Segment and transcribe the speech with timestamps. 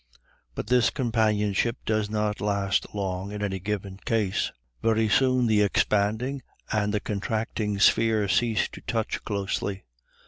[0.55, 4.51] But this companionship does not last long in any given case.
[4.81, 9.83] Very soon the expanding and the contracting sphere cease to touch closely.